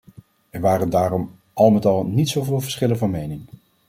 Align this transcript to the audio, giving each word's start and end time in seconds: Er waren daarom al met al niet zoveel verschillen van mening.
Er 0.49 0.61
waren 0.61 0.89
daarom 0.89 1.35
al 1.53 1.69
met 1.71 1.85
al 1.85 2.05
niet 2.05 2.29
zoveel 2.29 2.59
verschillen 2.59 2.97
van 2.97 3.09
mening. 3.09 3.41